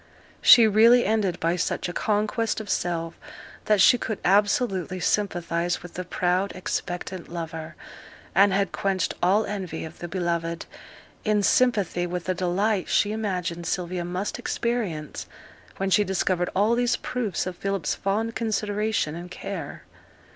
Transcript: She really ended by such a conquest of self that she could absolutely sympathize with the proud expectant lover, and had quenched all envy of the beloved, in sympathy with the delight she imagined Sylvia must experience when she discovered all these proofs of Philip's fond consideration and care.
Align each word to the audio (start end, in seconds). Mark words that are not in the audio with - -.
She 0.41 0.65
really 0.67 1.05
ended 1.05 1.39
by 1.39 1.55
such 1.55 1.87
a 1.87 1.93
conquest 1.93 2.59
of 2.59 2.71
self 2.71 3.13
that 3.65 3.79
she 3.79 3.99
could 3.99 4.17
absolutely 4.25 4.99
sympathize 4.99 5.83
with 5.83 5.93
the 5.93 6.03
proud 6.03 6.53
expectant 6.55 7.29
lover, 7.29 7.75
and 8.33 8.51
had 8.51 8.71
quenched 8.71 9.13
all 9.21 9.45
envy 9.45 9.85
of 9.85 9.99
the 9.99 10.07
beloved, 10.07 10.65
in 11.23 11.43
sympathy 11.43 12.07
with 12.07 12.23
the 12.23 12.33
delight 12.33 12.89
she 12.89 13.11
imagined 13.11 13.67
Sylvia 13.67 14.03
must 14.03 14.39
experience 14.39 15.27
when 15.77 15.91
she 15.91 16.03
discovered 16.03 16.49
all 16.55 16.73
these 16.73 16.95
proofs 16.95 17.45
of 17.45 17.55
Philip's 17.55 17.93
fond 17.93 18.33
consideration 18.33 19.13
and 19.13 19.29
care. 19.29 19.83